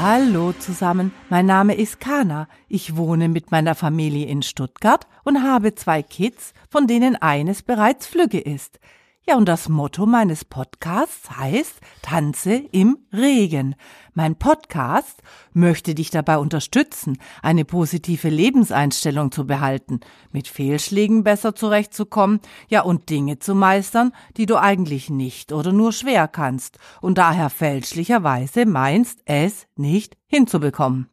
[0.00, 2.46] Hallo zusammen, mein Name ist Kana.
[2.68, 8.06] Ich wohne mit meiner Familie in Stuttgart und habe zwei Kids, von denen eines bereits
[8.06, 8.80] flügge ist.
[9.26, 13.74] Ja, und das Motto meines Podcasts heißt Tanze im Regen.
[14.12, 15.22] Mein Podcast
[15.54, 20.00] möchte dich dabei unterstützen, eine positive Lebenseinstellung zu behalten,
[20.30, 25.92] mit Fehlschlägen besser zurechtzukommen, ja, und Dinge zu meistern, die du eigentlich nicht oder nur
[25.92, 31.08] schwer kannst und daher fälschlicherweise meinst, es nicht hinzubekommen.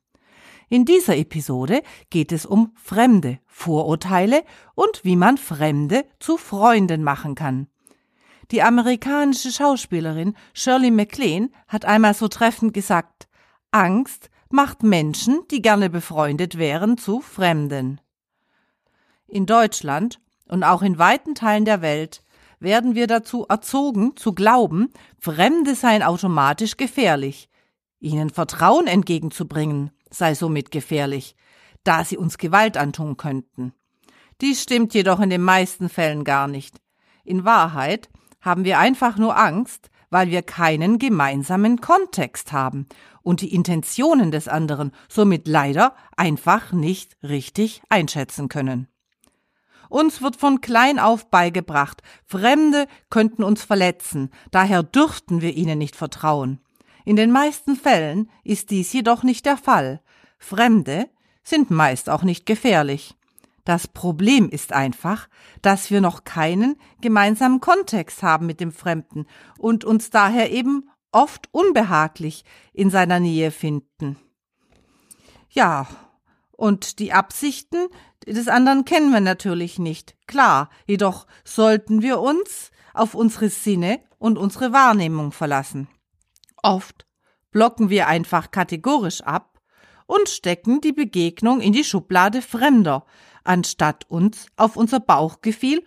[0.68, 4.44] In dieser Episode geht es um Fremde, Vorurteile
[4.76, 7.68] und wie man Fremde zu Freunden machen kann.
[8.52, 13.30] Die amerikanische Schauspielerin Shirley MacLaine hat einmal so treffend gesagt,
[13.72, 18.02] Angst macht Menschen, die gerne befreundet wären, zu Fremden.
[19.26, 20.20] In Deutschland
[20.50, 22.24] und auch in weiten Teilen der Welt
[22.60, 27.50] werden wir dazu erzogen, zu glauben, Fremde seien automatisch gefährlich.
[28.00, 31.38] Ihnen Vertrauen entgegenzubringen sei somit gefährlich,
[31.86, 33.74] da sie uns Gewalt antun könnten.
[34.42, 36.82] Dies stimmt jedoch in den meisten Fällen gar nicht.
[37.24, 38.10] In Wahrheit
[38.42, 42.88] haben wir einfach nur Angst, weil wir keinen gemeinsamen Kontext haben
[43.24, 48.88] und die Intentionen des anderen somit leider einfach nicht richtig einschätzen können.
[49.90, 55.96] Uns wird von klein auf beigebracht, Fremde könnten uns verletzen, daher dürften wir ihnen nicht
[55.96, 56.60] vertrauen.
[57.04, 60.02] In den meisten Fällen ist dies jedoch nicht der Fall.
[60.38, 61.10] Fremde
[61.44, 63.16] sind meist auch nicht gefährlich.
[63.64, 65.28] Das Problem ist einfach,
[65.62, 71.50] dass wir noch keinen gemeinsamen Kontext haben mit dem Fremden und uns daher eben oft
[71.52, 74.18] unbehaglich in seiner Nähe finden.
[75.50, 75.88] Ja,
[76.52, 77.88] und die Absichten
[78.26, 84.38] des anderen kennen wir natürlich nicht, klar, jedoch sollten wir uns auf unsere Sinne und
[84.38, 85.88] unsere Wahrnehmung verlassen.
[86.62, 87.08] Oft
[87.52, 89.60] blocken wir einfach kategorisch ab
[90.06, 93.06] und stecken die Begegnung in die Schublade Fremder,
[93.44, 95.84] anstatt uns auf unser Bauchgefühl,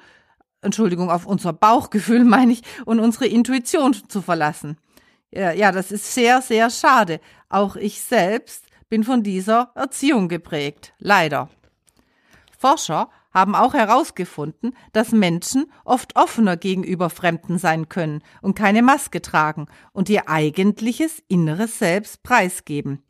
[0.60, 4.78] Entschuldigung, auf unser Bauchgefühl meine ich, und unsere Intuition zu verlassen.
[5.30, 7.20] Ja, das ist sehr, sehr schade.
[7.48, 10.94] Auch ich selbst bin von dieser Erziehung geprägt.
[10.98, 11.48] Leider.
[12.56, 19.20] Forscher haben auch herausgefunden, dass Menschen oft offener gegenüber Fremden sein können und keine Maske
[19.20, 23.02] tragen und ihr eigentliches inneres Selbst preisgeben.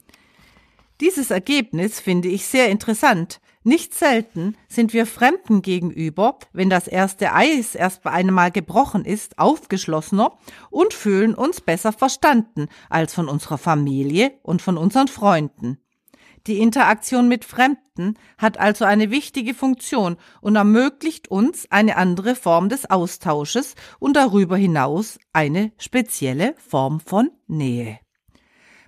[1.00, 7.32] Dieses Ergebnis finde ich sehr interessant, nicht selten sind wir Fremden gegenüber, wenn das erste
[7.32, 10.36] Eis erst einmal gebrochen ist, aufgeschlossener
[10.70, 15.78] und fühlen uns besser verstanden als von unserer Familie und von unseren Freunden.
[16.46, 22.68] Die Interaktion mit Fremden hat also eine wichtige Funktion und ermöglicht uns eine andere Form
[22.68, 28.03] des Austausches und darüber hinaus eine spezielle Form von Nähe.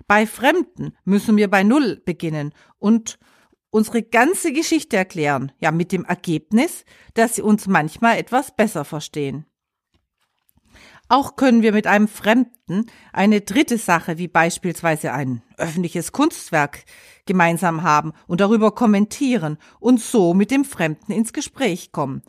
[0.07, 3.19] Bei Fremden müssen wir bei Null beginnen und
[3.69, 9.45] unsere ganze Geschichte erklären, ja mit dem Ergebnis, dass sie uns manchmal etwas besser verstehen.
[11.09, 16.83] Auch können wir mit einem Fremden eine dritte Sache, wie beispielsweise ein öffentliches Kunstwerk,
[17.25, 22.23] gemeinsam haben und darüber kommentieren und so mit dem Fremden ins Gespräch kommen.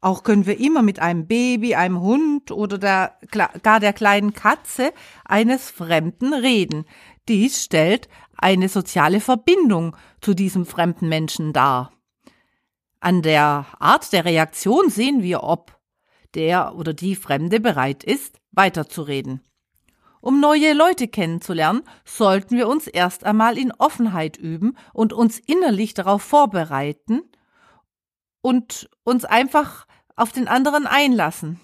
[0.00, 3.18] Auch können wir immer mit einem Baby, einem Hund oder der,
[3.62, 4.92] gar der kleinen Katze
[5.24, 6.86] eines Fremden reden.
[7.28, 11.92] Dies stellt eine soziale Verbindung zu diesem fremden Menschen dar.
[13.00, 15.78] An der Art der Reaktion sehen wir, ob
[16.34, 19.40] der oder die Fremde bereit ist, weiterzureden.
[20.20, 25.94] Um neue Leute kennenzulernen, sollten wir uns erst einmal in Offenheit üben und uns innerlich
[25.94, 27.22] darauf vorbereiten
[28.40, 31.60] und uns einfach auf den anderen einlassen.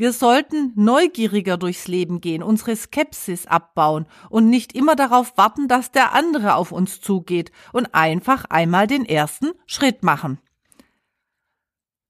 [0.00, 5.92] Wir sollten neugieriger durchs Leben gehen, unsere Skepsis abbauen und nicht immer darauf warten, dass
[5.92, 10.38] der andere auf uns zugeht und einfach einmal den ersten Schritt machen.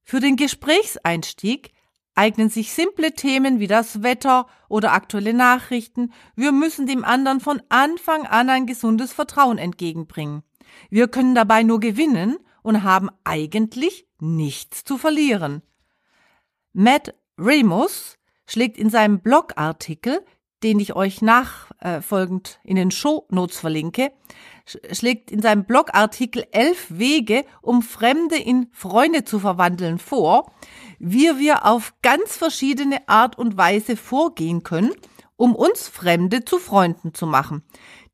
[0.05, 1.73] Für den Gesprächseinstieg
[2.15, 6.13] eignen sich simple Themen wie das Wetter oder aktuelle Nachrichten.
[6.37, 10.45] Wir müssen dem anderen von Anfang an ein gesundes Vertrauen entgegenbringen.
[10.91, 15.63] Wir können dabei nur gewinnen und haben eigentlich nichts zu verlieren.
[16.73, 18.17] Matt Remus
[18.47, 20.25] schlägt in seinem Blogartikel,
[20.63, 24.13] den ich euch nachfolgend in den Show Notes verlinke,
[24.93, 30.53] schlägt in seinem Blogartikel elf Wege, um Fremde in Freunde zu verwandeln vor,
[30.99, 34.93] wie wir auf ganz verschiedene Art und Weise vorgehen können,
[35.37, 37.63] um uns Fremde zu Freunden zu machen.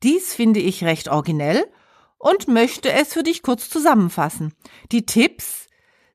[0.03, 1.65] Dies finde ich recht originell
[2.17, 4.53] und möchte es für dich kurz zusammenfassen.
[4.91, 5.66] Die Tipps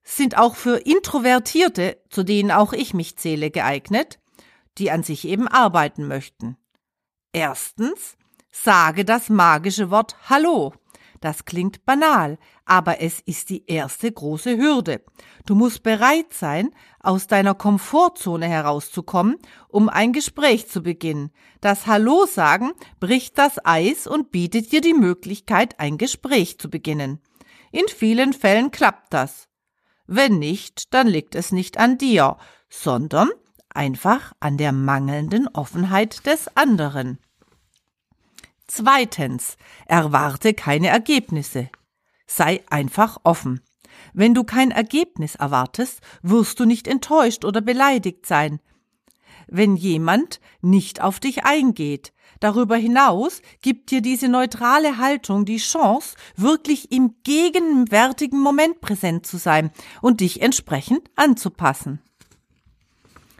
[0.02, 4.18] sind auch für Introvertierte, zu denen auch ich mich zähle, geeignet.
[4.78, 6.56] die an sich eben arbeiten möchten.
[7.32, 8.16] Erstens,
[8.50, 10.72] sage das magische Wort Hallo.
[11.20, 15.04] Das klingt banal, aber es ist die erste große Hürde.
[15.46, 16.70] Du musst bereit sein,
[17.00, 19.36] aus deiner Komfortzone herauszukommen,
[19.68, 21.30] um ein Gespräch zu beginnen.
[21.60, 27.20] Das Hallo sagen bricht das Eis und bietet dir die Möglichkeit, ein Gespräch zu beginnen.
[27.70, 29.48] In vielen Fällen klappt das.
[30.06, 32.36] Wenn nicht, dann liegt es nicht an dir,
[32.68, 33.30] sondern
[33.68, 37.18] einfach an der mangelnden Offenheit des anderen.
[38.66, 39.56] Zweitens,
[39.86, 41.68] erwarte keine Ergebnisse.
[42.26, 43.60] Sei einfach offen.
[44.14, 48.60] Wenn du kein Ergebnis erwartest, wirst du nicht enttäuscht oder beleidigt sein.
[49.48, 56.16] Wenn jemand nicht auf dich eingeht, darüber hinaus gibt dir diese neutrale Haltung die Chance,
[56.36, 62.00] wirklich im gegenwärtigen Moment präsent zu sein und dich entsprechend anzupassen.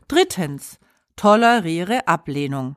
[0.09, 0.79] Drittens,
[1.17, 2.77] toleriere Ablehnung.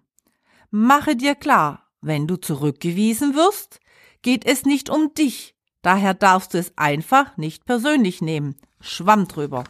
[0.71, 3.80] Mache dir klar, wenn du zurückgewiesen wirst,
[4.21, 8.56] geht es nicht um dich, daher darfst du es einfach nicht persönlich nehmen.
[8.80, 9.63] Schwamm drüber.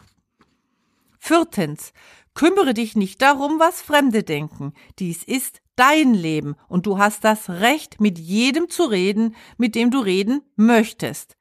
[1.18, 1.92] Viertens,
[2.36, 4.74] kümmere dich nicht darum, was Fremde denken.
[5.00, 9.90] Dies ist dein Leben und du hast das Recht, mit jedem zu reden, mit dem
[9.90, 11.36] du reden möchtest.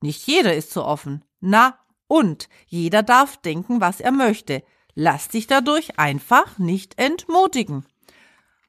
[0.00, 1.24] Nicht jeder ist so offen.
[1.40, 1.78] Na
[2.08, 4.64] und jeder darf denken, was er möchte.
[4.94, 7.86] Lass dich dadurch einfach nicht entmutigen.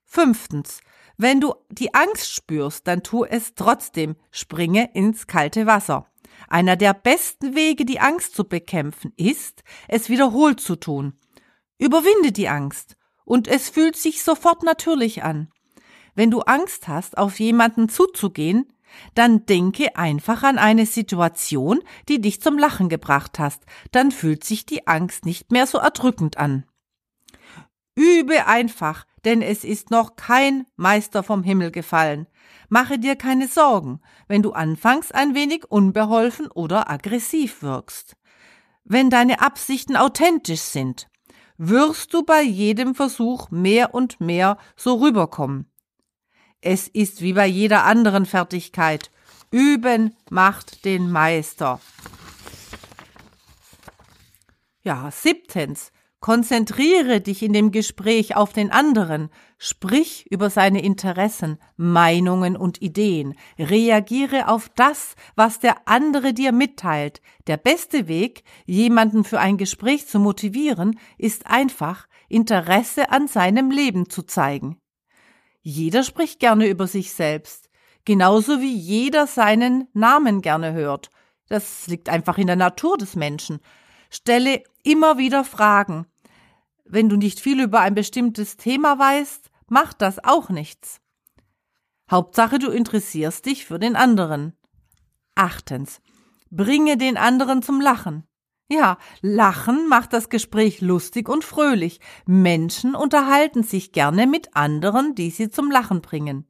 [0.06, 0.82] Fünftens,
[1.18, 4.18] wenn du die Angst spürst, dann tu es trotzdem.
[4.30, 6.06] Springe ins kalte Wasser.
[6.50, 11.14] Einer der besten Wege, die Angst zu bekämpfen, ist, es wiederholt zu tun.
[11.82, 12.96] Überwinde die Angst
[13.26, 15.50] und es fühlt sich sofort natürlich an.
[16.14, 18.72] Wenn du Angst hast, auf jemanden zuzugehen,
[19.16, 24.68] dann denke einfach an eine Situation, die dich zum Lachen gebracht hast, dann fühlt sich
[24.68, 26.66] die Angst nicht mehr so erdrückend an.
[27.96, 32.28] Übe einfach, denn es ist noch kein Meister vom Himmel gefallen.
[32.70, 38.18] Mache dir keine Sorgen, wenn du anfangs ein wenig unbeholfen oder aggressiv wirkst.
[38.84, 41.08] Wenn deine Absichten authentisch sind,
[41.64, 45.72] wirst du bei jedem Versuch mehr und mehr so rüberkommen.
[46.60, 49.12] Es ist wie bei jeder anderen Fertigkeit.
[49.52, 51.80] Üben macht den Meister.
[54.82, 55.92] Ja, siebtens.
[56.22, 63.34] Konzentriere dich in dem Gespräch auf den anderen, sprich über seine Interessen, Meinungen und Ideen,
[63.58, 67.24] reagiere auf das, was der andere dir mitteilt.
[67.48, 74.08] Der beste Weg, jemanden für ein Gespräch zu motivieren, ist einfach, Interesse an seinem Leben
[74.08, 74.80] zu zeigen.
[75.64, 77.72] Jeder spricht gerne über sich selbst,
[78.06, 81.10] genauso wie jeder seinen Namen gerne hört.
[81.48, 83.60] Das liegt einfach in der Natur des Menschen.
[84.12, 86.06] Stelle immer wieder Fragen,
[86.92, 91.02] wenn du nicht viel über ein bestimmtes Thema weißt, macht das auch nichts.
[92.10, 94.54] Hauptsache, du interessierst dich für den anderen.
[95.36, 96.02] Achtens.
[96.50, 98.26] Bringe den anderen zum Lachen.
[98.70, 102.00] Ja, Lachen macht das Gespräch lustig und fröhlich.
[102.26, 106.48] Menschen unterhalten sich gerne mit anderen, die sie zum Lachen bringen.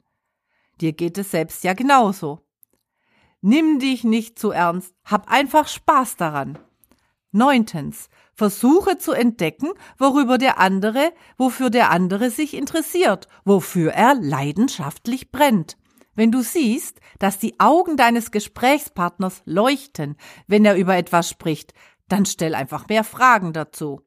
[0.81, 2.41] Dir geht es selbst ja genauso.
[3.41, 6.59] Nimm dich nicht zu ernst, hab einfach Spaß daran.
[7.31, 8.09] Neuntens.
[8.33, 15.78] Versuche zu entdecken, worüber der andere, wofür der andere sich interessiert, wofür er leidenschaftlich brennt.
[16.14, 21.73] Wenn du siehst, dass die Augen deines Gesprächspartners leuchten, wenn er über etwas spricht,
[22.07, 24.02] dann stell einfach mehr Fragen dazu.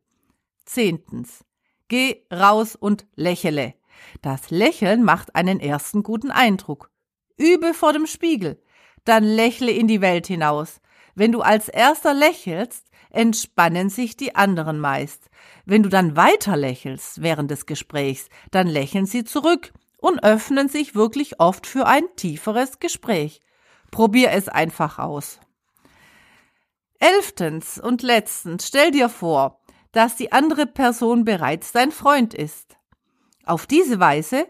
[0.66, 1.44] Zehntens.
[1.88, 3.74] Geh raus und lächele.
[4.20, 6.90] Das Lächeln macht einen ersten guten Eindruck.
[7.36, 8.62] Übe vor dem Spiegel.
[9.04, 10.80] Dann lächle in die Welt hinaus.
[11.14, 15.30] Wenn du als erster lächelst, entspannen sich die anderen meist.
[15.64, 20.94] Wenn du dann weiter lächelst während des Gesprächs, dann lächeln sie zurück und öffnen sich
[20.94, 23.40] wirklich oft für ein tieferes Gespräch.
[23.90, 25.40] Probier es einfach aus.
[26.98, 29.60] Elftens und letztens stell dir vor,
[29.92, 32.76] dass die andere Person bereits dein Freund ist.
[33.44, 34.46] Auf diese Weise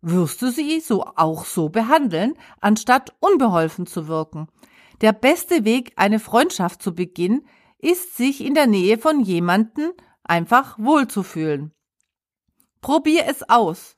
[0.00, 4.48] wirst du sie so auch so behandeln, anstatt unbeholfen zu wirken.
[5.00, 7.46] Der beste Weg, eine Freundschaft zu beginnen,
[7.78, 9.92] ist, sich in der Nähe von jemanden
[10.24, 11.72] einfach wohlzufühlen.
[12.80, 13.96] Probier es aus.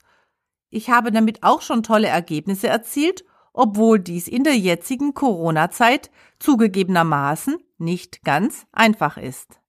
[0.71, 7.59] Ich habe damit auch schon tolle Ergebnisse erzielt, obwohl dies in der jetzigen Corona-Zeit zugegebenermaßen
[7.79, 9.61] nicht ganz einfach ist.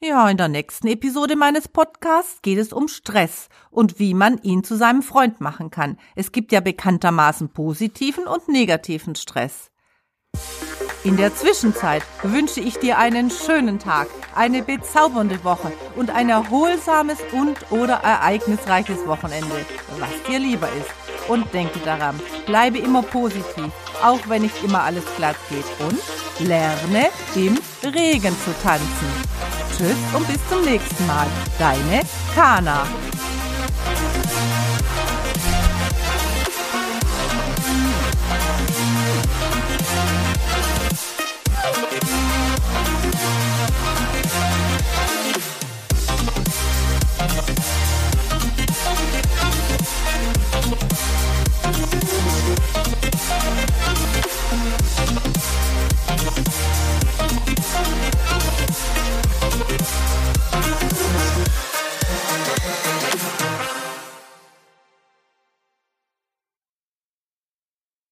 [0.00, 4.62] Ja, in der nächsten Episode meines Podcasts geht es um Stress und wie man ihn
[4.62, 5.98] zu seinem Freund machen kann.
[6.14, 9.72] Es gibt ja bekanntermaßen positiven und negativen Stress.
[11.08, 17.16] In der Zwischenzeit wünsche ich dir einen schönen Tag, eine bezaubernde Woche und ein erholsames
[17.32, 19.64] und oder ereignisreiches Wochenende,
[19.98, 21.30] was dir lieber ist.
[21.30, 23.72] Und denke daran, bleibe immer positiv,
[24.02, 25.64] auch wenn nicht immer alles glatt geht.
[25.78, 29.08] Und lerne im Regen zu tanzen.
[29.78, 31.26] Tschüss und bis zum nächsten Mal.
[31.58, 32.02] Deine
[32.34, 32.86] Kana.